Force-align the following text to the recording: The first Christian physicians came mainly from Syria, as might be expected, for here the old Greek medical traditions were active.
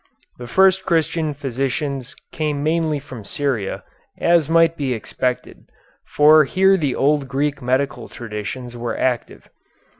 The 0.39 0.47
first 0.47 0.83
Christian 0.83 1.35
physicians 1.35 2.15
came 2.31 2.63
mainly 2.63 2.97
from 2.97 3.23
Syria, 3.23 3.83
as 4.17 4.49
might 4.49 4.75
be 4.75 4.95
expected, 4.95 5.65
for 6.15 6.43
here 6.43 6.75
the 6.75 6.95
old 6.95 7.27
Greek 7.27 7.61
medical 7.61 8.07
traditions 8.07 8.75
were 8.75 8.97
active. 8.97 9.47